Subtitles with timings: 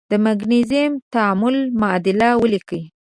[0.11, 2.81] د مګنیزیم د تعامل معادله ولیکئ.